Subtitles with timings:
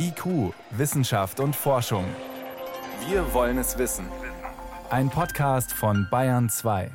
[0.00, 2.04] IQ, Wissenschaft und Forschung.
[3.08, 4.06] Wir wollen es wissen.
[4.90, 6.90] Ein Podcast von Bayern 2.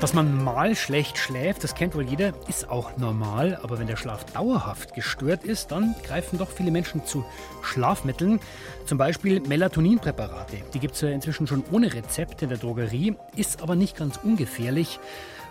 [0.00, 3.58] Dass man mal schlecht schläft, das kennt wohl jeder, ist auch normal.
[3.62, 7.24] Aber wenn der Schlaf dauerhaft gestört ist, dann greifen doch viele Menschen zu
[7.60, 8.38] Schlafmitteln.
[8.86, 10.58] Zum Beispiel Melatoninpräparate.
[10.72, 14.18] Die gibt es ja inzwischen schon ohne Rezept in der Drogerie, ist aber nicht ganz
[14.22, 15.00] ungefährlich.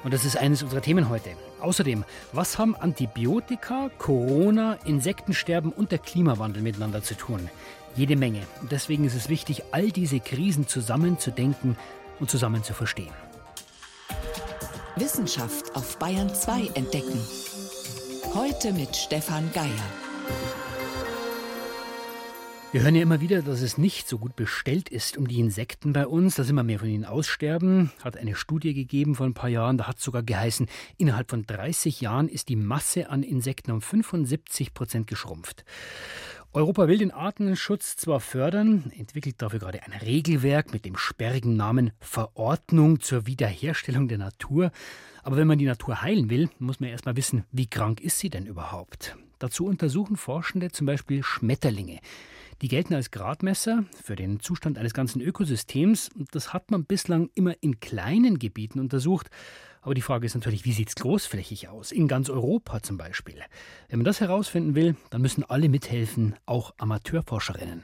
[0.03, 1.31] Und das ist eines unserer Themen heute.
[1.59, 7.49] Außerdem, was haben Antibiotika, Corona, Insektensterben und der Klimawandel miteinander zu tun?
[7.95, 8.41] Jede Menge.
[8.61, 11.75] Und deswegen ist es wichtig, all diese Krisen zusammen zu denken
[12.19, 13.13] und zusammen zu verstehen.
[14.95, 17.19] Wissenschaft auf Bayern 2 entdecken.
[18.33, 20.68] Heute mit Stefan Geier.
[22.71, 25.91] Wir hören ja immer wieder, dass es nicht so gut bestellt ist um die Insekten
[25.91, 27.91] bei uns, dass immer mehr von ihnen aussterben.
[28.03, 31.47] Hat eine Studie gegeben vor ein paar Jahren, da hat es sogar geheißen, innerhalb von
[31.47, 35.65] 30 Jahren ist die Masse an Insekten um 75 Prozent geschrumpft.
[36.53, 41.91] Europa will den Artenschutz zwar fördern, entwickelt dafür gerade ein Regelwerk mit dem sperrigen Namen
[41.99, 44.71] Verordnung zur Wiederherstellung der Natur.
[45.23, 48.29] Aber wenn man die Natur heilen will, muss man erstmal wissen, wie krank ist sie
[48.29, 49.17] denn überhaupt?
[49.39, 51.99] Dazu untersuchen Forschende zum Beispiel Schmetterlinge.
[52.61, 56.09] Die gelten als Gradmesser für den Zustand eines ganzen Ökosystems.
[56.31, 59.29] Das hat man bislang immer in kleinen Gebieten untersucht.
[59.81, 61.93] Aber die Frage ist natürlich, wie sieht es großflächig aus?
[61.93, 63.41] In ganz Europa zum Beispiel.
[63.87, 67.83] Wenn man das herausfinden will, dann müssen alle mithelfen, auch Amateurforscherinnen.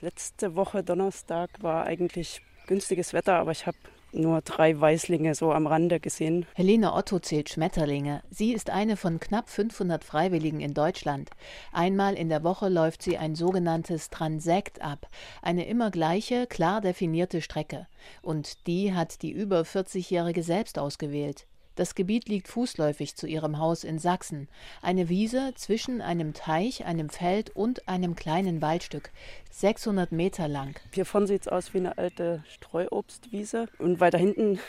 [0.00, 3.78] Letzte Woche Donnerstag war eigentlich günstiges Wetter, aber ich habe
[4.14, 6.46] nur drei Weißlinge so am Rande gesehen.
[6.54, 8.22] Helene Otto zählt Schmetterlinge.
[8.30, 11.30] Sie ist eine von knapp 500 Freiwilligen in Deutschland.
[11.72, 15.08] Einmal in der Woche läuft sie ein sogenanntes Transekt ab,
[15.42, 17.86] eine immer gleiche, klar definierte Strecke.
[18.22, 21.46] Und die hat die über 40-Jährige selbst ausgewählt.
[21.76, 24.48] Das Gebiet liegt fußläufig zu ihrem Haus in Sachsen.
[24.80, 29.10] Eine Wiese zwischen einem Teich, einem Feld und einem kleinen Waldstück.
[29.50, 30.78] 600 Meter lang.
[30.92, 33.66] Hiervon sieht es aus wie eine alte Streuobstwiese.
[33.78, 34.60] Und weiter hinten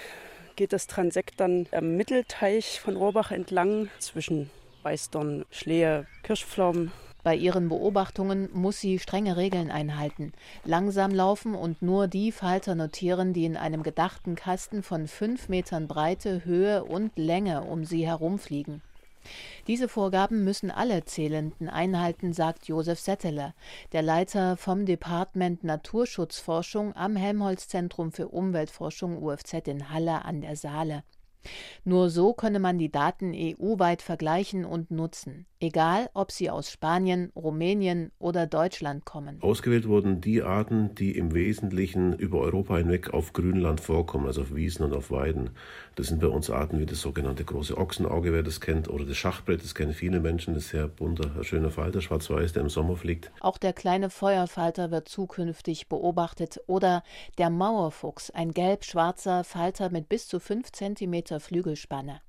[0.55, 4.49] geht das Transekt dann am Mittelteich von Rohrbach entlang zwischen
[4.81, 6.91] Weißdorn, Schlehe, Kirschpflaumen
[7.25, 10.31] bei ihren Beobachtungen muss sie strenge Regeln einhalten,
[10.63, 15.87] langsam laufen und nur die Falter notieren, die in einem gedachten Kasten von fünf Metern
[15.87, 18.83] Breite, Höhe und Länge um sie herumfliegen.
[19.65, 23.55] Diese Vorgaben müssen alle Zählenden einhalten, sagt Josef Setteler,
[23.91, 31.03] der Leiter vom Department Naturschutzforschung am Helmholtz-Zentrum für Umweltforschung UFZ in Halle an der Saale.
[31.83, 37.31] Nur so könne man die Daten EU-weit vergleichen und nutzen, egal ob sie aus Spanien,
[37.35, 39.41] Rumänien oder Deutschland kommen.
[39.41, 44.55] Ausgewählt wurden die Arten, die im Wesentlichen über Europa hinweg auf Grünland vorkommen, also auf
[44.55, 45.51] Wiesen und auf Weiden.
[45.95, 49.17] Das sind bei uns Arten wie das sogenannte große Ochsenauge, wer das kennt, oder das
[49.17, 52.95] Schachbrett, das kennen viele Menschen, das ist sehr bunter, schöner Falter, schwarz-weiß, der im Sommer
[52.95, 53.31] fliegt.
[53.39, 57.03] Auch der kleine Feuerfalter wird zukünftig beobachtet oder
[57.37, 62.21] der Mauerfuchs, ein gelb-schwarzer Falter mit bis zu fünf Zentimeter großer Flügelspanne.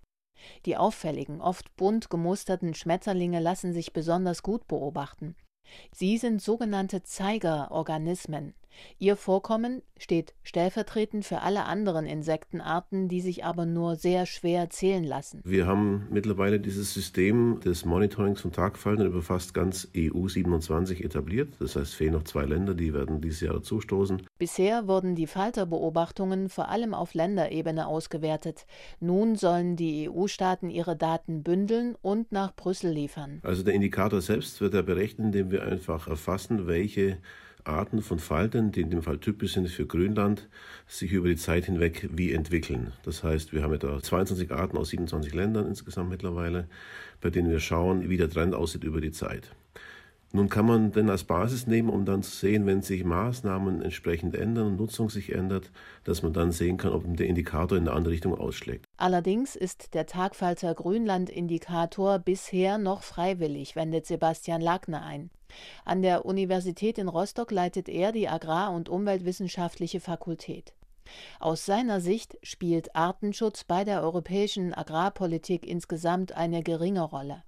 [0.64, 5.34] Die auffälligen, oft bunt gemusterten Schmetterlinge lassen sich besonders gut beobachten.
[5.92, 8.54] Sie sind sogenannte Zeigerorganismen.
[8.98, 15.04] Ihr Vorkommen steht stellvertretend für alle anderen Insektenarten, die sich aber nur sehr schwer zählen
[15.04, 15.40] lassen.
[15.44, 21.54] Wir haben mittlerweile dieses System des Monitorings von Tagfaltern über fast ganz EU 27 etabliert.
[21.58, 24.22] Das heißt, fehlen noch zwei Länder, die werden dieses Jahr dazustoßen.
[24.38, 28.66] Bisher wurden die Falterbeobachtungen vor allem auf Länderebene ausgewertet.
[29.00, 33.40] Nun sollen die EU-Staaten ihre Daten bündeln und nach Brüssel liefern.
[33.42, 37.18] Also der Indikator selbst wird er berechnet, indem wir einfach erfassen, welche
[37.66, 40.48] Arten von Faltern, die in dem Fall typisch sind für Grönland,
[40.86, 42.92] sich über die Zeit hinweg wie entwickeln.
[43.04, 46.68] Das heißt, wir haben etwa 22 Arten aus 27 Ländern insgesamt mittlerweile,
[47.20, 49.50] bei denen wir schauen, wie der Trend aussieht über die Zeit.
[50.32, 54.34] Nun kann man den als Basis nehmen, um dann zu sehen, wenn sich Maßnahmen entsprechend
[54.34, 55.70] ändern und Nutzung sich ändert,
[56.04, 58.85] dass man dann sehen kann, ob der Indikator in eine andere Richtung ausschlägt.
[58.98, 65.30] Allerdings ist der Tagfalter Grünland-Indikator bisher noch freiwillig, wendet Sebastian Lagner ein.
[65.84, 70.74] An der Universität in Rostock leitet er die Agrar- und Umweltwissenschaftliche Fakultät.
[71.38, 77.42] Aus seiner Sicht spielt Artenschutz bei der europäischen Agrarpolitik insgesamt eine geringe Rolle.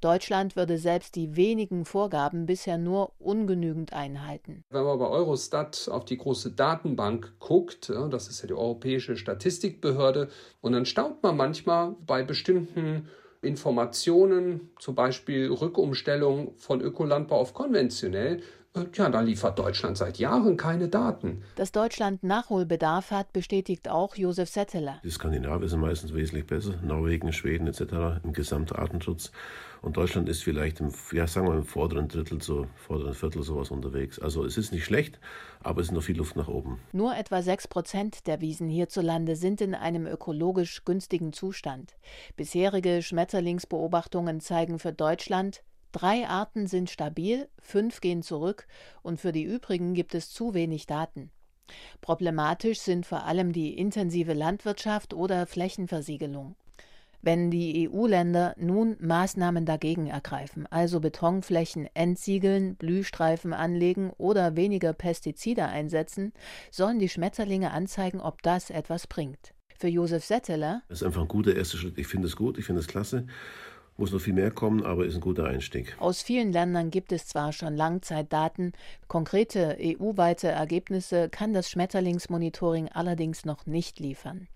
[0.00, 4.64] Deutschland würde selbst die wenigen Vorgaben bisher nur ungenügend einhalten.
[4.70, 10.28] Wenn man bei Eurostat auf die große Datenbank guckt, das ist ja die europäische Statistikbehörde,
[10.60, 13.08] und dann staunt man manchmal bei bestimmten
[13.40, 18.42] Informationen, zum Beispiel Rückumstellung von Ökolandbau auf konventionell,
[18.94, 21.42] ja, da liefert Deutschland seit Jahren keine Daten.
[21.56, 25.00] Dass Deutschland Nachholbedarf hat, bestätigt auch Josef Setteler.
[25.04, 28.22] Die Skandinavier sind meistens wesentlich besser, Norwegen, Schweden etc.
[28.24, 29.32] im Gesamtartenschutz.
[29.80, 33.70] Und Deutschland ist vielleicht im, ja, sagen wir im vorderen Drittel, so vorderen Viertel sowas
[33.70, 34.18] unterwegs.
[34.18, 35.20] Also es ist nicht schlecht,
[35.62, 36.80] aber es ist noch viel Luft nach oben.
[36.92, 41.96] Nur etwa 6 Prozent der Wiesen hierzulande sind in einem ökologisch günstigen Zustand.
[42.36, 45.62] Bisherige Schmetterlingsbeobachtungen zeigen für Deutschland,
[45.92, 48.66] drei Arten sind stabil, fünf gehen zurück
[49.02, 51.30] und für die übrigen gibt es zu wenig Daten.
[52.00, 56.56] Problematisch sind vor allem die intensive Landwirtschaft oder Flächenversiegelung.
[57.20, 65.66] Wenn die EU-Länder nun Maßnahmen dagegen ergreifen, also Betonflächen entsiegeln, Blühstreifen anlegen oder weniger Pestizide
[65.66, 66.32] einsetzen,
[66.70, 69.52] sollen die Schmetterlinge anzeigen, ob das etwas bringt.
[69.76, 70.82] Für Josef Setteler.
[70.88, 71.98] Das ist einfach ein guter erster Schritt.
[71.98, 73.26] Ich finde es gut, ich finde es klasse.
[73.98, 75.96] Muss noch viel mehr kommen, aber ist ein guter Einstieg.
[75.98, 78.72] Aus vielen Ländern gibt es zwar schon Langzeitdaten,
[79.08, 84.46] konkrete EU-weite Ergebnisse kann das Schmetterlingsmonitoring allerdings noch nicht liefern.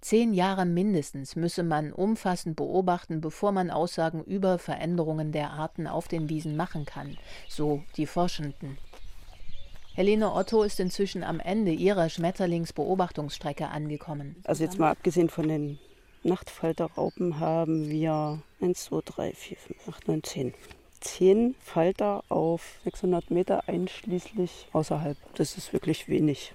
[0.00, 6.06] Zehn Jahre mindestens müsse man umfassend beobachten, bevor man Aussagen über Veränderungen der Arten auf
[6.06, 7.18] den Wiesen machen kann,
[7.48, 8.78] so die Forschenden.
[9.94, 14.36] Helene Otto ist inzwischen am Ende ihrer Schmetterlingsbeobachtungsstrecke angekommen.
[14.44, 15.80] Also jetzt mal abgesehen von den
[16.24, 20.54] Nachtfalterraupen haben wir 1, 2, 3, 4, 5, 8, 9, 10.
[21.00, 25.18] 10 Falter auf 600 Meter einschließlich außerhalb.
[25.34, 26.54] Das ist wirklich wenig.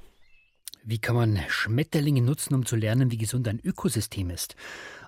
[0.83, 4.56] Wie kann man Schmetterlinge nutzen, um zu lernen, wie gesund ein Ökosystem ist?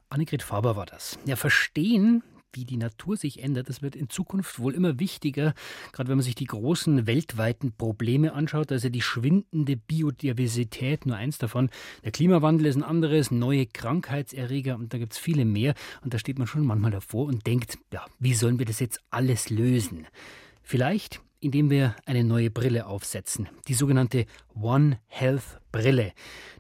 [0.10, 1.18] Annegret Faber war das.
[1.26, 2.22] Ja, verstehen,
[2.54, 5.54] wie die Natur sich ändert, das wird in Zukunft wohl immer wichtiger,
[5.92, 11.38] gerade wenn man sich die großen weltweiten Probleme anschaut, also die schwindende Biodiversität, nur eins
[11.38, 11.70] davon.
[12.04, 15.74] Der Klimawandel ist ein anderes, neue Krankheitserreger und da gibt es viele mehr.
[16.02, 19.02] Und da steht man schon manchmal davor und denkt, ja, wie sollen wir das jetzt
[19.10, 20.08] alles lösen?
[20.64, 26.14] Vielleicht indem wir eine neue Brille aufsetzen, die sogenannte One Health Brille.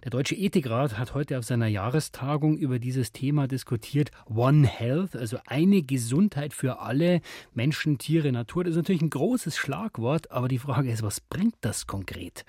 [0.03, 4.09] Der Deutsche Ethikrat hat heute auf seiner Jahrestagung über dieses Thema diskutiert.
[4.27, 7.21] One Health, also eine Gesundheit für alle
[7.53, 8.63] Menschen, Tiere, Natur.
[8.63, 12.43] Das ist natürlich ein großes Schlagwort, aber die Frage ist, was bringt das konkret?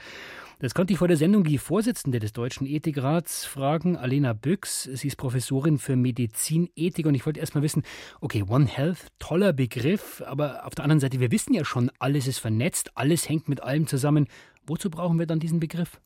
[0.62, 4.84] Das konnte ich vor der Sendung die Vorsitzende des Deutschen Ethikrats fragen, Alena Büchs.
[4.84, 7.82] Sie ist Professorin für Medizinethik und ich wollte erst mal wissen,
[8.20, 12.28] okay, One Health, toller Begriff, aber auf der anderen Seite, wir wissen ja schon, alles
[12.28, 14.28] ist vernetzt, alles hängt mit allem zusammen.
[14.64, 16.00] Wozu brauchen wir dann diesen Begriff?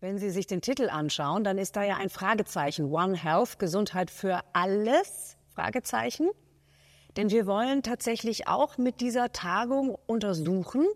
[0.00, 2.86] Wenn Sie sich den Titel anschauen, dann ist da ja ein Fragezeichen.
[2.86, 5.36] One Health, Gesundheit für alles?
[5.54, 6.30] Fragezeichen.
[7.18, 10.86] Denn wir wollen tatsächlich auch mit dieser Tagung untersuchen,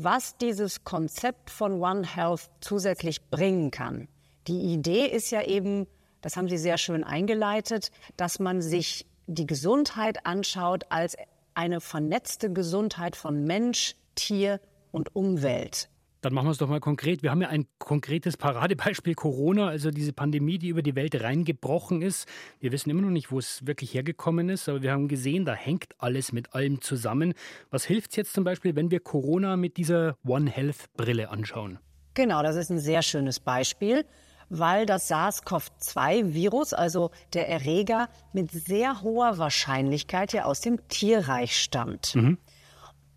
[0.00, 4.06] was dieses Konzept von One Health zusätzlich bringen kann.
[4.46, 5.88] Die Idee ist ja eben,
[6.20, 11.16] das haben Sie sehr schön eingeleitet, dass man sich die Gesundheit anschaut als
[11.54, 14.60] eine vernetzte Gesundheit von Mensch, Tier
[14.92, 15.88] und Umwelt.
[16.20, 17.22] Dann machen wir es doch mal konkret.
[17.22, 22.02] Wir haben ja ein konkretes Paradebeispiel Corona, also diese Pandemie, die über die Welt reingebrochen
[22.02, 22.28] ist.
[22.58, 25.54] Wir wissen immer noch nicht, wo es wirklich hergekommen ist, aber wir haben gesehen, da
[25.54, 27.34] hängt alles mit allem zusammen.
[27.70, 31.78] Was hilft es jetzt zum Beispiel, wenn wir Corona mit dieser One Health Brille anschauen?
[32.14, 34.04] Genau, das ist ein sehr schönes Beispiel,
[34.48, 42.16] weil das SARS-CoV-2-Virus, also der Erreger, mit sehr hoher Wahrscheinlichkeit ja aus dem Tierreich stammt.
[42.16, 42.38] Mhm.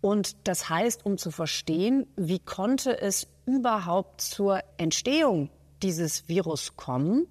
[0.02, 5.48] Und das heißt, um zu verstehen, wie konnte es überhaupt zur Entstehung
[5.82, 7.26] dieses Virus kommen,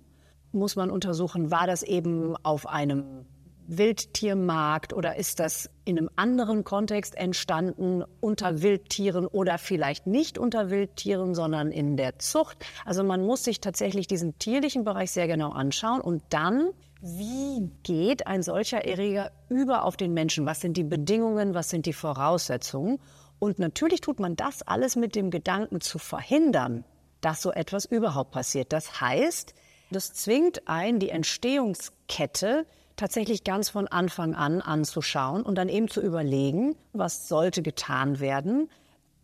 [0.53, 3.25] muss man untersuchen, war das eben auf einem
[3.67, 10.69] Wildtiermarkt oder ist das in einem anderen Kontext entstanden unter Wildtieren oder vielleicht nicht unter
[10.69, 12.57] Wildtieren, sondern in der Zucht?
[12.85, 16.69] Also man muss sich tatsächlich diesen tierlichen Bereich sehr genau anschauen und dann
[17.01, 20.45] wie geht ein solcher Erreger über auf den Menschen?
[20.45, 21.55] Was sind die Bedingungen?
[21.55, 22.99] Was sind die Voraussetzungen?
[23.39, 26.85] Und natürlich tut man das alles mit dem Gedanken zu verhindern,
[27.19, 28.71] dass so etwas überhaupt passiert.
[28.71, 29.55] Das heißt,
[29.89, 32.67] das zwingt ein, die Entstehungskette
[32.97, 38.69] tatsächlich ganz von Anfang an anzuschauen und dann eben zu überlegen, was sollte getan werden,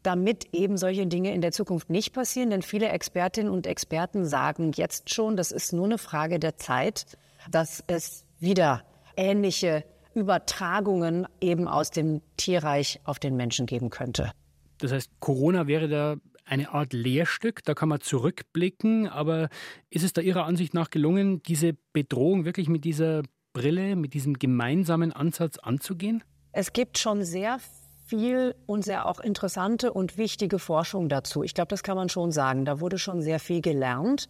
[0.01, 2.49] damit eben solche Dinge in der Zukunft nicht passieren.
[2.49, 7.05] Denn viele Expertinnen und Experten sagen jetzt schon, das ist nur eine Frage der Zeit,
[7.51, 8.83] dass es wieder
[9.15, 14.31] ähnliche Übertragungen eben aus dem Tierreich auf den Menschen geben könnte.
[14.79, 19.49] Das heißt, Corona wäre da eine Art Lehrstück, da kann man zurückblicken, aber
[19.89, 23.23] ist es da Ihrer Ansicht nach gelungen, diese Bedrohung wirklich mit dieser
[23.53, 26.23] Brille, mit diesem gemeinsamen Ansatz anzugehen?
[26.51, 27.59] Es gibt schon sehr
[28.05, 31.43] viel und sehr auch interessante und wichtige Forschung dazu.
[31.43, 32.65] Ich glaube, das kann man schon sagen.
[32.65, 34.29] Da wurde schon sehr viel gelernt.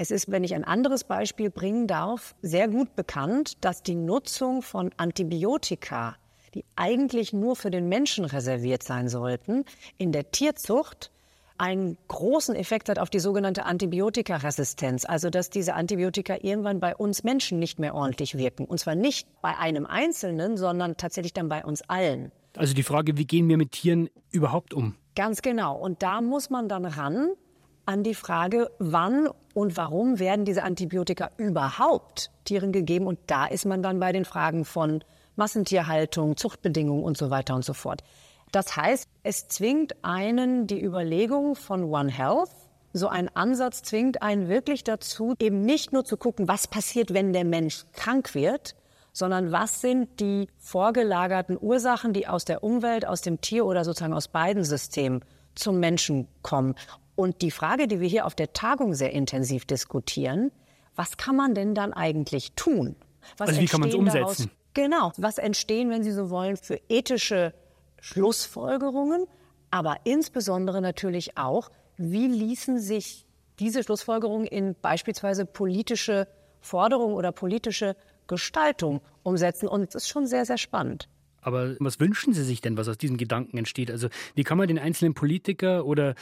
[0.00, 4.62] Es ist, wenn ich ein anderes Beispiel bringen darf, sehr gut bekannt, dass die Nutzung
[4.62, 6.16] von Antibiotika
[6.54, 9.64] die eigentlich nur für den Menschen reserviert sein sollten,
[9.98, 11.12] in der Tierzucht
[11.58, 15.04] einen großen Effekt hat auf die sogenannte Antibiotikaresistenz.
[15.04, 18.64] Also dass diese Antibiotika irgendwann bei uns Menschen nicht mehr ordentlich wirken.
[18.64, 22.32] Und zwar nicht bei einem Einzelnen, sondern tatsächlich dann bei uns allen.
[22.56, 24.96] Also die Frage, wie gehen wir mit Tieren überhaupt um?
[25.14, 25.76] Ganz genau.
[25.76, 27.28] Und da muss man dann ran
[27.90, 33.08] an die Frage, wann und warum werden diese Antibiotika überhaupt Tieren gegeben.
[33.08, 35.02] Und da ist man dann bei den Fragen von
[35.34, 38.04] Massentierhaltung, Zuchtbedingungen und so weiter und so fort.
[38.52, 42.50] Das heißt, es zwingt einen die Überlegung von One Health.
[42.92, 47.32] So ein Ansatz zwingt einen wirklich dazu, eben nicht nur zu gucken, was passiert, wenn
[47.32, 48.76] der Mensch krank wird,
[49.12, 54.14] sondern was sind die vorgelagerten Ursachen, die aus der Umwelt, aus dem Tier oder sozusagen
[54.14, 56.74] aus beiden Systemen zum Menschen kommen.
[57.20, 60.50] Und die Frage, die wir hier auf der Tagung sehr intensiv diskutieren,
[60.96, 62.96] was kann man denn dann eigentlich tun?
[63.36, 64.46] Was also wie kann man es umsetzen?
[64.46, 65.12] Daraus, genau.
[65.18, 67.52] Was entstehen, wenn Sie so wollen, für ethische
[68.00, 69.26] Schlussfolgerungen,
[69.70, 73.26] aber insbesondere natürlich auch, wie ließen sich
[73.58, 76.26] diese Schlussfolgerungen in beispielsweise politische
[76.62, 77.96] Forderungen oder politische
[78.28, 79.68] Gestaltung umsetzen.
[79.68, 81.06] Und es ist schon sehr, sehr spannend.
[81.42, 83.90] Aber was wünschen Sie sich denn, was aus diesen Gedanken entsteht?
[83.90, 86.14] Also wie kann man den einzelnen Politiker oder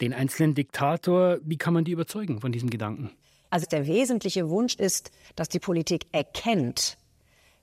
[0.00, 3.10] den einzelnen Diktator, wie kann man die überzeugen von diesem Gedanken?
[3.50, 6.98] Also der wesentliche Wunsch ist, dass die Politik erkennt,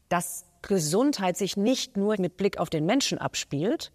[0.10, 3.92] dass Gesundheit sich nicht nur mit Blick auf den Menschen abspielt,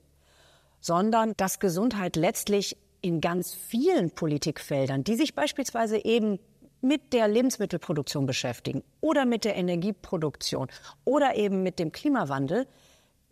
[0.80, 6.38] sondern dass Gesundheit letztlich in ganz vielen Politikfeldern, die sich beispielsweise eben
[6.80, 10.68] mit der Lebensmittelproduktion beschäftigen oder mit der Energieproduktion
[11.04, 12.66] oder eben mit dem Klimawandel,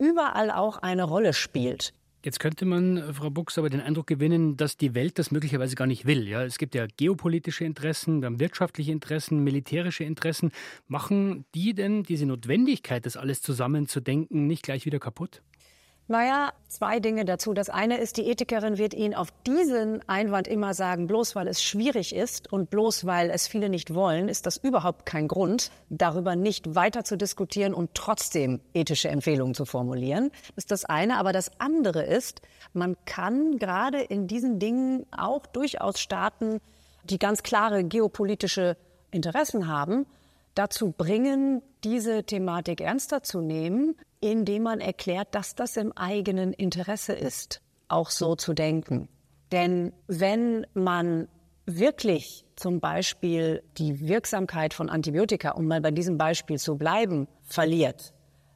[0.01, 1.93] überall auch eine Rolle spielt.
[2.23, 5.87] Jetzt könnte man, Frau Buchs, aber den Eindruck gewinnen, dass die Welt das möglicherweise gar
[5.87, 6.27] nicht will.
[6.27, 10.51] Ja, es gibt ja geopolitische Interessen, wir wirtschaftliche Interessen, militärische Interessen.
[10.87, 15.41] Machen die denn diese Notwendigkeit, das alles zusammenzudenken, nicht gleich wieder kaputt?
[16.11, 17.53] Naja, zwei Dinge dazu.
[17.53, 21.63] Das eine ist, die Ethikerin wird Ihnen auf diesen Einwand immer sagen, bloß weil es
[21.63, 26.35] schwierig ist und bloß weil es viele nicht wollen, ist das überhaupt kein Grund, darüber
[26.35, 30.31] nicht weiter zu diskutieren und trotzdem ethische Empfehlungen zu formulieren.
[30.47, 31.15] Das ist das eine.
[31.15, 32.41] Aber das andere ist,
[32.73, 36.59] man kann gerade in diesen Dingen auch durchaus Staaten,
[37.05, 38.75] die ganz klare geopolitische
[39.11, 40.05] Interessen haben,
[40.55, 47.13] dazu bringen, diese Thematik ernster zu nehmen, indem man erklärt, dass das im eigenen Interesse
[47.13, 49.09] ist, auch so zu denken.
[49.51, 51.27] Denn wenn man
[51.65, 58.13] wirklich zum Beispiel die Wirksamkeit von Antibiotika, um mal bei diesem Beispiel zu bleiben, verliert,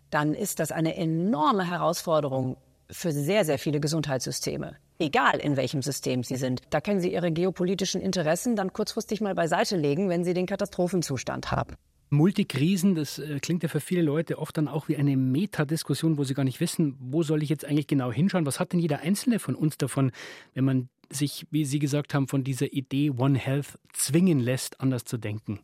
[0.10, 2.58] dann ist das eine enorme Herausforderung
[2.90, 4.76] für sehr, sehr viele Gesundheitssysteme.
[5.00, 6.62] Egal in welchem System sie sind.
[6.70, 11.52] Da können sie ihre geopolitischen Interessen dann kurzfristig mal beiseite legen, wenn sie den Katastrophenzustand
[11.52, 11.76] haben.
[12.16, 16.24] Multikrisen, das äh, klingt ja für viele Leute oft dann auch wie eine Metadiskussion, wo
[16.24, 18.46] sie gar nicht wissen, wo soll ich jetzt eigentlich genau hinschauen?
[18.46, 20.12] Was hat denn jeder Einzelne von uns davon,
[20.54, 25.06] wenn man sich, wie Sie gesagt haben, von dieser Idee One Health zwingen lässt, anders
[25.06, 25.60] zu denken?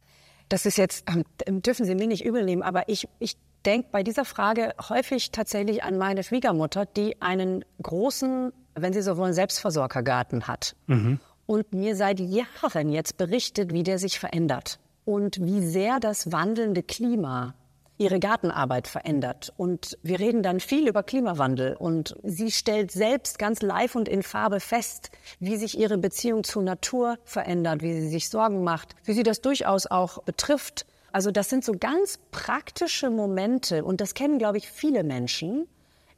[0.50, 4.04] Das ist jetzt, ähm, dürfen Sie mir nicht übel nehmen, aber ich, ich denke bei
[4.04, 10.48] dieser Frage häufig tatsächlich an meine Schwiegermutter, die einen großen, wenn Sie so wollen, Selbstversorgergarten
[10.48, 10.76] hat.
[10.88, 11.20] Mhm.
[11.46, 16.84] Und mir seit Jahren jetzt berichtet, wie der sich verändert und wie sehr das wandelnde
[16.84, 17.56] Klima
[18.02, 19.54] ihre Gartenarbeit verändert.
[19.58, 21.76] Und wir reden dann viel über Klimawandel.
[21.76, 26.64] Und sie stellt selbst ganz live und in Farbe fest, wie sich ihre Beziehung zur
[26.64, 30.88] Natur verändert, wie sie sich Sorgen macht, wie sie das durchaus auch betrifft.
[31.12, 33.86] Also das sind so ganz praktische Momente.
[33.86, 35.68] Und das kennen, glaube ich, viele Menschen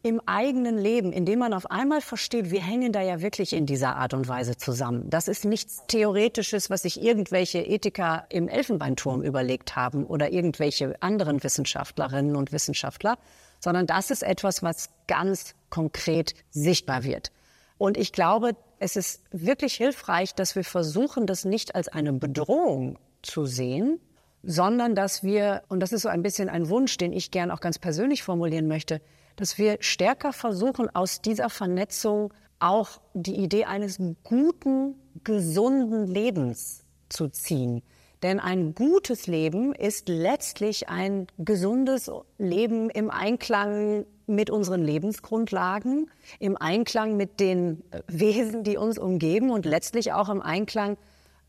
[0.03, 3.95] im eigenen Leben, indem man auf einmal versteht, wir hängen da ja wirklich in dieser
[3.95, 5.09] Art und Weise zusammen.
[5.09, 11.41] Das ist nichts Theoretisches, was sich irgendwelche Ethiker im Elfenbeinturm überlegt haben oder irgendwelche anderen
[11.41, 13.17] Wissenschaftlerinnen und Wissenschaftler,
[13.61, 17.31] sondern das ist etwas, was ganz konkret sichtbar wird.
[17.77, 22.99] Und ich glaube, es ist wirklich hilfreich, dass wir versuchen, das nicht als eine Bedrohung
[23.21, 24.01] zu sehen,
[24.43, 27.61] sondern dass wir, und das ist so ein bisschen ein Wunsch, den ich gern auch
[27.61, 28.99] ganz persönlich formulieren möchte,
[29.35, 37.27] dass wir stärker versuchen, aus dieser Vernetzung auch die Idee eines guten, gesunden Lebens zu
[37.27, 37.81] ziehen.
[38.23, 46.09] Denn ein gutes Leben ist letztlich ein gesundes Leben im Einklang mit unseren Lebensgrundlagen,
[46.39, 50.97] im Einklang mit den Wesen, die uns umgeben und letztlich auch im Einklang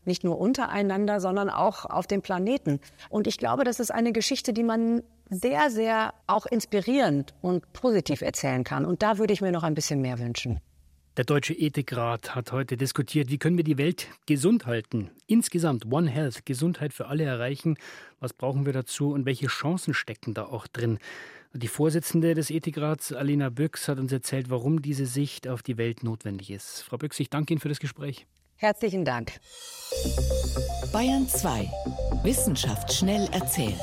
[0.03, 2.81] nicht nur untereinander, sondern auch auf dem Planeten.
[3.09, 8.21] Und ich glaube, das ist eine Geschichte, die man sehr, sehr auch inspirierend und positiv
[8.21, 8.85] erzählen kann.
[8.85, 10.59] Und da würde ich mir noch ein bisschen mehr wünschen.
[11.17, 15.11] Der Deutsche Ethikrat hat heute diskutiert, wie können wir die Welt gesund halten.
[15.27, 17.77] Insgesamt One Health, Gesundheit für alle erreichen.
[18.19, 20.99] Was brauchen wir dazu und welche Chancen stecken da auch drin?
[21.53, 26.03] Die Vorsitzende des Ethikrats, Alina Büchs, hat uns erzählt, warum diese Sicht auf die Welt
[26.03, 26.81] notwendig ist.
[26.81, 28.27] Frau Büchs, ich danke Ihnen für das Gespräch.
[28.57, 29.39] Herzlichen Dank.
[30.91, 31.71] Bayern 2.
[32.23, 33.79] Wissenschaft schnell erzählt.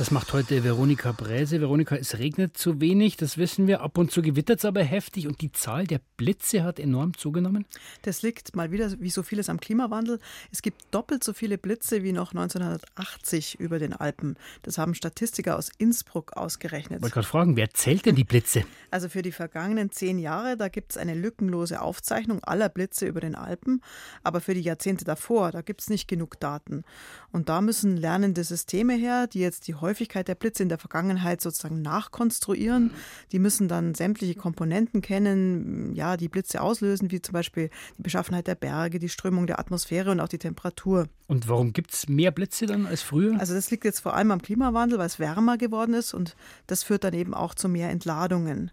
[0.00, 1.60] Das macht heute Veronika Bräse.
[1.60, 3.82] Veronika, es regnet zu wenig, das wissen wir.
[3.82, 7.66] Ab und zu gewittert es aber heftig und die Zahl der Blitze hat enorm zugenommen.
[8.00, 10.18] Das liegt mal wieder, wie so vieles, am Klimawandel.
[10.50, 14.38] Es gibt doppelt so viele Blitze wie noch 1980 über den Alpen.
[14.62, 17.00] Das haben Statistiker aus Innsbruck ausgerechnet.
[17.00, 18.64] Ich wollte gerade fragen, wer zählt denn die Blitze?
[18.90, 23.20] Also für die vergangenen zehn Jahre, da gibt es eine lückenlose Aufzeichnung aller Blitze über
[23.20, 23.82] den Alpen.
[24.22, 26.84] Aber für die Jahrzehnte davor, da gibt es nicht genug Daten.
[27.32, 31.40] Und da müssen lernende Systeme her, die jetzt die Häufigkeit der Blitze in der Vergangenheit
[31.40, 32.92] sozusagen nachkonstruieren.
[33.32, 38.46] Die müssen dann sämtliche Komponenten kennen, ja, die Blitze auslösen, wie zum Beispiel die Beschaffenheit
[38.46, 41.08] der Berge, die Strömung der Atmosphäre und auch die Temperatur.
[41.26, 43.38] Und warum gibt es mehr Blitze dann als früher?
[43.38, 46.82] Also das liegt jetzt vor allem am Klimawandel, weil es wärmer geworden ist und das
[46.82, 48.70] führt dann eben auch zu mehr Entladungen.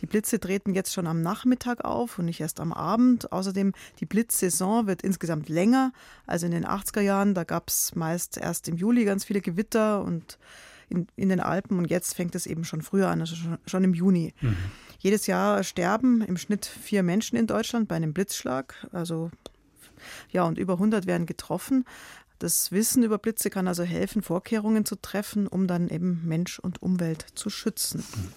[0.00, 3.32] Die Blitze treten jetzt schon am Nachmittag auf und nicht erst am Abend.
[3.32, 5.92] Außerdem die Blitzsaison wird insgesamt länger.
[6.26, 10.02] Also in den 80er Jahren, da gab es meist erst im Juli ganz viele Gewitter
[10.02, 10.38] und
[10.90, 13.84] in, in den Alpen und jetzt fängt es eben schon früher an, also schon, schon
[13.84, 14.34] im Juni.
[14.40, 14.56] Mhm.
[14.98, 18.86] Jedes Jahr sterben im Schnitt vier Menschen in Deutschland bei einem Blitzschlag.
[18.92, 19.30] Also
[20.30, 21.84] ja, und über 100 werden getroffen.
[22.38, 26.82] Das Wissen über Blitze kann also helfen, Vorkehrungen zu treffen, um dann eben Mensch und
[26.82, 28.04] Umwelt zu schützen.
[28.14, 28.32] Mhm.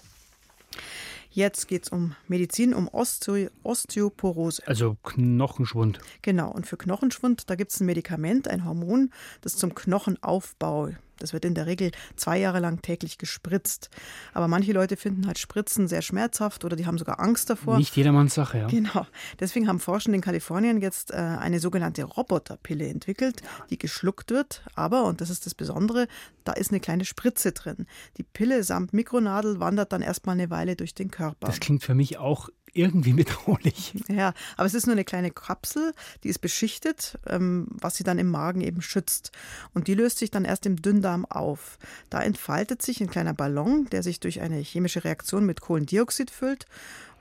[1.34, 4.62] Jetzt geht es um Medizin, um Osteo Osteoporose.
[4.68, 6.00] Also Knochenschwund.
[6.22, 9.10] Genau, und für Knochenschwund, da gibt es ein Medikament, ein Hormon,
[9.42, 13.90] das zum Knochenaufbau das wird in der Regel zwei Jahre lang täglich gespritzt.
[14.34, 17.78] Aber manche Leute finden halt Spritzen sehr schmerzhaft oder die haben sogar Angst davor.
[17.78, 18.68] Nicht jedermanns Sache, ja.
[18.68, 19.06] Genau.
[19.40, 24.64] Deswegen haben Forschende in Kalifornien jetzt äh, eine sogenannte Roboterpille entwickelt, die geschluckt wird.
[24.76, 26.08] Aber, und das ist das Besondere,
[26.44, 27.88] da ist eine kleine Spritze drin.
[28.18, 31.48] Die Pille samt Mikronadel wandert dann erstmal eine Weile durch den Körper.
[31.48, 33.94] Das klingt für mich auch irgendwie bedrohlich.
[34.10, 38.20] Ja, aber es ist nur eine kleine Kapsel, die ist beschichtet, ähm, was sie dann
[38.20, 39.32] im Magen eben schützt.
[39.74, 41.78] Und die löst sich dann erst im Dünndarm auf.
[42.10, 46.66] Da entfaltet sich ein kleiner Ballon, der sich durch eine chemische Reaktion mit Kohlendioxid füllt.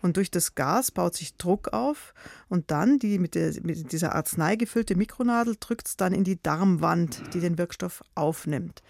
[0.03, 2.13] Und durch das Gas baut sich Druck auf
[2.49, 6.43] und dann die mit, der, mit dieser Arznei gefüllte Mikronadel drückt es dann in die
[6.43, 8.83] Darmwand, die den Wirkstoff aufnimmt.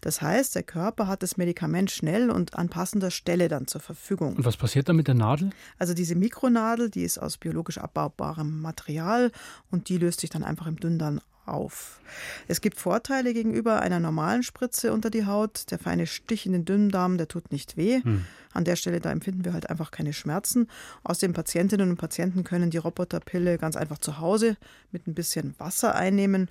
[0.00, 4.36] Das heißt, der Körper hat das Medikament schnell und an passender Stelle dann zur Verfügung.
[4.36, 5.50] Und was passiert dann mit der Nadel?
[5.78, 9.30] Also diese Mikronadel, die ist aus biologisch abbaubarem Material
[9.70, 12.00] und die löst sich dann einfach im Dünndarm auf.
[12.48, 15.70] Es gibt Vorteile gegenüber einer normalen Spritze unter die Haut.
[15.70, 18.02] Der feine Stich in den Dünndarm, der tut nicht weh.
[18.02, 18.24] Hm.
[18.52, 20.68] An der Stelle, da empfinden wir halt einfach keine Schmerzen.
[21.04, 24.56] Außerdem Patientinnen und Patienten können die Roboterpille ganz einfach zu Hause
[24.90, 26.50] mit ein bisschen Wasser einnehmen.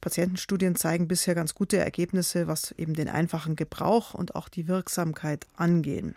[0.00, 5.46] Patientenstudien zeigen bisher ganz gute Ergebnisse, was eben den einfachen Gebrauch und auch die Wirksamkeit
[5.56, 6.14] angehen.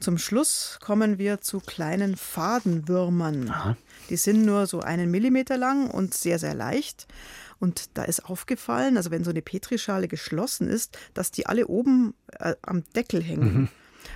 [0.00, 3.50] Zum Schluss kommen wir zu kleinen Fadenwürmern.
[3.50, 3.76] Aha.
[4.08, 7.06] Die sind nur so einen Millimeter lang und sehr, sehr leicht.
[7.58, 12.14] Und da ist aufgefallen, also wenn so eine Petrischale geschlossen ist, dass die alle oben
[12.38, 13.54] äh, am Deckel hängen.
[13.54, 13.68] Mhm.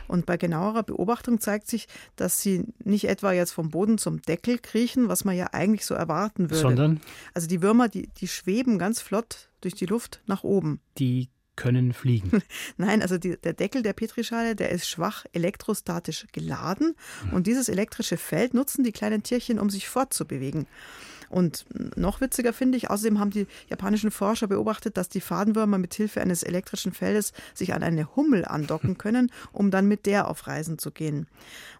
[0.09, 4.59] Und bei genauerer Beobachtung zeigt sich, dass sie nicht etwa jetzt vom Boden zum Deckel
[4.59, 6.63] kriechen, was man ja eigentlich so erwarten würde.
[6.63, 7.01] Sondern?
[7.35, 10.81] Also die Würmer, die, die schweben ganz flott durch die Luft nach oben.
[10.99, 12.43] Die können fliegen.
[12.77, 16.95] Nein, also die, der Deckel der Petrischale, der ist schwach elektrostatisch geladen
[17.33, 20.67] und dieses elektrische Feld nutzen die kleinen Tierchen, um sich fortzubewegen.
[21.29, 21.65] Und
[21.97, 26.21] noch witziger finde ich, außerdem haben die japanischen Forscher beobachtet, dass die Fadenwürmer mit Hilfe
[26.21, 30.79] eines elektrischen Feldes sich an eine Hummel andocken können, um dann mit der auf Reisen
[30.79, 31.27] zu gehen.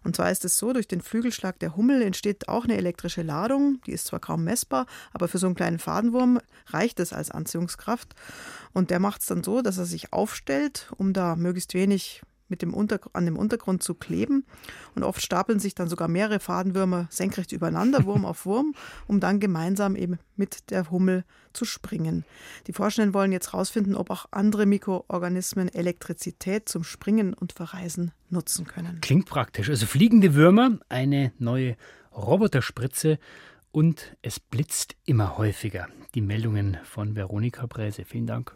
[0.03, 3.79] Und zwar ist es so, durch den Flügelschlag der Hummel entsteht auch eine elektrische Ladung,
[3.85, 8.15] die ist zwar kaum messbar, aber für so einen kleinen Fadenwurm reicht es als Anziehungskraft.
[8.73, 12.61] Und der macht es dann so, dass er sich aufstellt, um da möglichst wenig mit
[12.61, 12.75] dem
[13.13, 14.45] an dem Untergrund zu kleben.
[14.95, 18.75] Und oft stapeln sich dann sogar mehrere Fadenwürmer senkrecht übereinander, Wurm auf Wurm,
[19.07, 22.25] um dann gemeinsam eben mit der Hummel zu springen.
[22.67, 28.67] Die Forschenden wollen jetzt herausfinden, ob auch andere Mikroorganismen Elektrizität zum Springen und Verreisen nutzen
[28.67, 28.99] können.
[29.01, 29.69] Klingt praktisch.
[29.69, 31.77] Also fliegende Würmer, eine neue
[32.15, 33.19] Roboterspritze
[33.71, 35.87] und es blitzt immer häufiger.
[36.13, 38.05] Die Meldungen von Veronika Bräse.
[38.05, 38.55] Vielen Dank.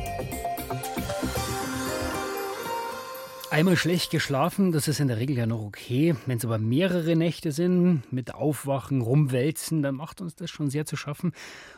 [3.51, 6.15] Einmal schlecht geschlafen, das ist in der Regel ja noch okay.
[6.25, 10.85] Wenn es aber mehrere Nächte sind, mit Aufwachen, Rumwälzen, dann macht uns das schon sehr
[10.85, 11.33] zu schaffen.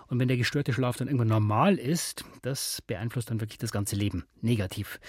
[0.06, 3.96] Und wenn der gestörte Schlaf dann irgendwann normal ist, das beeinflusst dann wirklich das ganze
[3.96, 5.00] Leben negativ.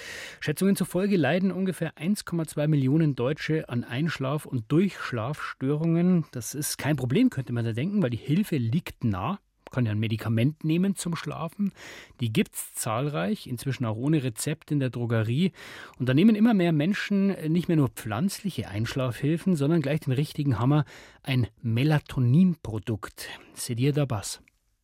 [0.40, 6.24] Schätzungen zufolge leiden ungefähr 1,2 Millionen Deutsche an Einschlaf- und Durchschlafstörungen.
[6.32, 9.38] Das ist kein Problem, könnte man da denken, weil die Hilfe liegt nah
[9.74, 11.72] kann ja ein Medikament nehmen zum Schlafen.
[12.20, 15.50] Die gibt es zahlreich, inzwischen auch ohne Rezept in der Drogerie.
[15.98, 20.60] Und da nehmen immer mehr Menschen nicht mehr nur pflanzliche Einschlafhilfen, sondern gleich den richtigen
[20.60, 20.84] Hammer,
[21.24, 23.28] ein Melatoninprodukt.
[23.54, 24.40] Sedir Dabas.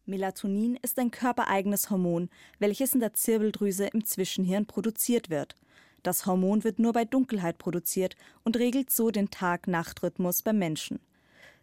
[0.06, 5.54] Melatonin ist ein körpereigenes Hormon, welches in der Zirbeldrüse im Zwischenhirn produziert wird.
[6.02, 10.98] Das Hormon wird nur bei Dunkelheit produziert und regelt so den Tag-Nacht-Rhythmus beim Menschen.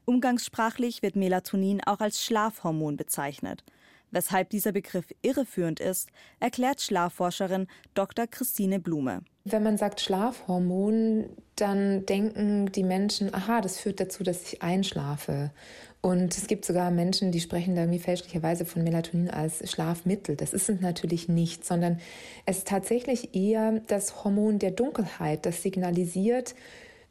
[0.10, 3.66] Umgangssprachlich wird Melatonin auch als Schlafhormon bezeichnet.
[4.10, 6.08] Weshalb dieser Begriff irreführend ist,
[6.40, 8.26] erklärt Schlafforscherin Dr.
[8.26, 9.24] Christine Blume.
[9.44, 11.26] Wenn man sagt Schlafhormon,
[11.58, 15.52] dann denken die Menschen, aha, das führt dazu, dass ich einschlafe.
[16.00, 20.38] Und es gibt sogar Menschen, die sprechen da irgendwie fälschlicherweise von Melatonin als Schlafmittel.
[20.38, 22.00] Das ist es natürlich nicht, sondern
[22.46, 26.56] es ist tatsächlich eher das Hormon der Dunkelheit, das signalisiert,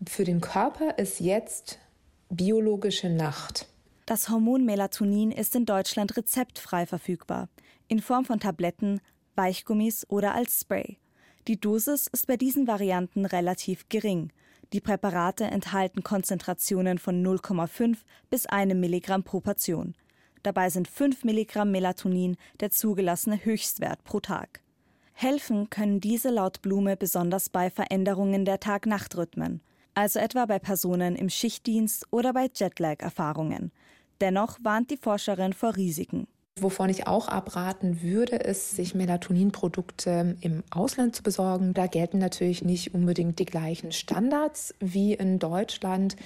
[0.07, 1.79] für den Körper ist jetzt
[2.31, 3.69] biologische Nacht.
[4.05, 7.49] Das Hormon Melatonin ist in Deutschland rezeptfrei verfügbar,
[7.89, 9.01] in Form von Tabletten,
[9.35, 10.99] Weichgummis oder als Spray.
[11.47, 14.33] Die Dosis ist bei diesen Varianten relativ gering.
[14.73, 17.99] Die Präparate enthalten Konzentrationen von 0,5
[18.31, 19.95] bis 1 Milligramm pro Portion.
[20.43, 24.63] Dabei sind 5 Milligramm Melatonin der zugelassene Höchstwert pro Tag.
[25.13, 29.61] Helfen können diese laut Blume besonders bei Veränderungen der Tag-Nacht-Rhythmen
[29.97, 33.73] also etwa bei Personen im Schichtdienst oder bei Jetlag-Erfahrungen.
[34.21, 36.29] Dennoch warnt die Forscherin vor Risiken.
[36.59, 41.75] Wovon ich auch abraten würde, ist, sich Melatoninprodukte im Ausland zu besorgen.
[41.75, 46.17] Da gelten natürlich nicht unbedingt die gleichen Standards wie in Deutschland.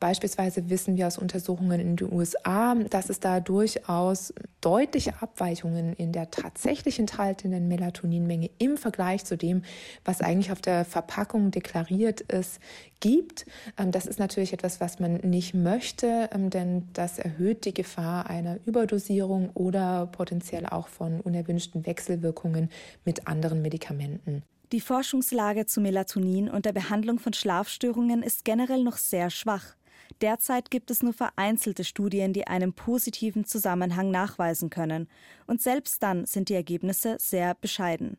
[0.00, 4.32] Beispielsweise wissen wir aus Untersuchungen in den USA, dass es da durchaus
[4.62, 9.62] deutliche Abweichungen in der tatsächlich enthaltenen Melatoninmenge im Vergleich zu dem,
[10.04, 12.60] was eigentlich auf der Verpackung deklariert ist,
[13.00, 13.44] gibt.
[13.76, 18.28] Ähm, das ist natürlich etwas, was man nicht möchte, ähm, denn das erhöht die Gefahr
[18.30, 22.70] einer Überdosierung oder potenziell auch von unerwünschten Wechselwirkungen
[23.04, 24.42] mit anderen Medikamenten.
[24.72, 29.74] Die Forschungslage zu Melatonin und der Behandlung von Schlafstörungen ist generell noch sehr schwach.
[30.20, 35.08] Derzeit gibt es nur vereinzelte Studien, die einen positiven Zusammenhang nachweisen können,
[35.46, 38.18] und selbst dann sind die Ergebnisse sehr bescheiden.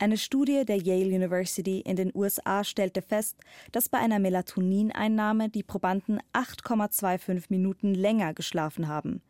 [0.00, 3.36] Eine Studie der Yale University in den USA stellte fest,
[3.72, 9.22] dass bei einer Melatonineinnahme die Probanden 8,25 Minuten länger geschlafen haben.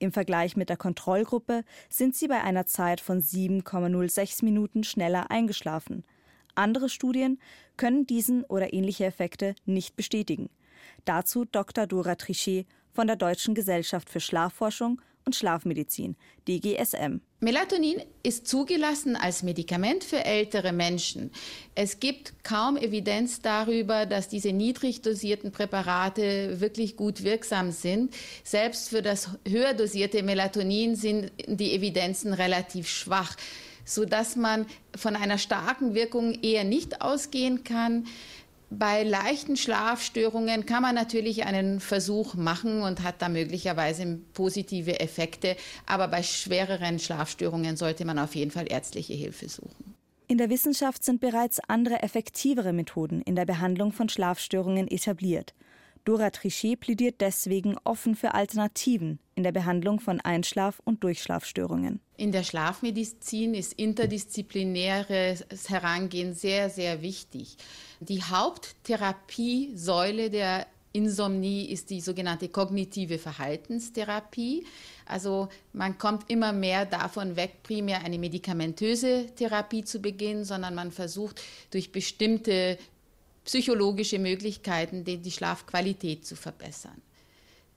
[0.00, 6.04] Im Vergleich mit der Kontrollgruppe sind sie bei einer Zeit von 7,06 Minuten schneller eingeschlafen.
[6.56, 7.38] Andere Studien
[7.76, 10.50] können diesen oder ähnliche Effekte nicht bestätigen.
[11.04, 11.86] Dazu Dr.
[11.86, 16.16] Dora Trichet von der Deutschen Gesellschaft für Schlafforschung und Schlafmedizin,
[16.48, 17.20] DGSM.
[17.40, 21.30] Melatonin ist zugelassen als Medikament für ältere Menschen.
[21.74, 28.14] Es gibt kaum Evidenz darüber, dass diese niedrig dosierten Präparate wirklich gut wirksam sind.
[28.44, 33.36] Selbst für das höher dosierte Melatonin sind die Evidenzen relativ schwach,
[33.84, 38.06] sodass man von einer starken Wirkung eher nicht ausgehen kann.
[38.72, 45.56] Bei leichten Schlafstörungen kann man natürlich einen Versuch machen und hat da möglicherweise positive Effekte,
[45.86, 49.96] aber bei schwereren Schlafstörungen sollte man auf jeden Fall ärztliche Hilfe suchen.
[50.28, 55.52] In der Wissenschaft sind bereits andere effektivere Methoden in der Behandlung von Schlafstörungen etabliert.
[56.04, 62.00] Dora Trichet plädiert deswegen offen für Alternativen in der Behandlung von Einschlaf- und Durchschlafstörungen.
[62.16, 67.56] In der Schlafmedizin ist interdisziplinäres Herangehen sehr, sehr wichtig.
[68.00, 74.66] Die Haupttherapiesäule der Insomnie ist die sogenannte kognitive Verhaltenstherapie.
[75.06, 80.90] Also man kommt immer mehr davon weg, primär eine medikamentöse Therapie zu beginnen, sondern man
[80.90, 82.76] versucht durch bestimmte
[83.50, 87.02] psychologische Möglichkeiten, die Schlafqualität zu verbessern.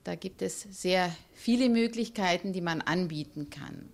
[0.04, 3.88] Da gibt es sehr viele Möglichkeiten, die man anbieten kann.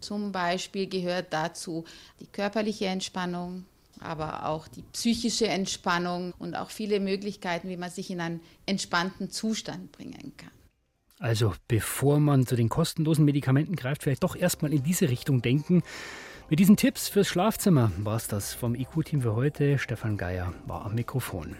[0.00, 1.86] Zum Beispiel gehört dazu
[2.20, 3.64] die körperliche Entspannung,
[4.00, 9.30] aber auch die psychische Entspannung und auch viele Möglichkeiten, wie man sich in einen entspannten
[9.30, 10.50] Zustand bringen kann.
[11.20, 15.82] Also bevor man zu den kostenlosen Medikamenten greift, vielleicht doch erstmal in diese Richtung denken.
[16.50, 19.78] Mit diesen Tipps fürs Schlafzimmer war es das vom IQ-Team für heute.
[19.78, 21.56] Stefan Geier war am Mikrofon.